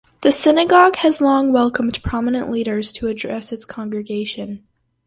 The 0.21 0.31
synagogue 0.31 0.95
has 0.95 1.21
long 1.21 1.53
welcomed 1.53 2.01
prominent 2.01 2.49
leaders 2.49 2.91
to 2.93 3.05
address 3.05 3.51
its 3.51 3.65
congregation. 3.65 4.65